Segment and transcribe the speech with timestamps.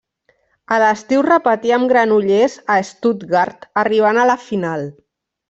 [0.77, 4.89] A l'estiu repetí amb Granollers a Stuttgart arribant a la final.